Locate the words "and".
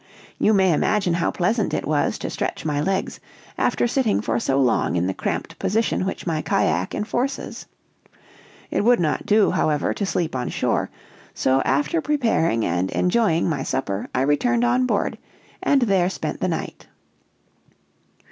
12.65-12.89, 15.61-15.83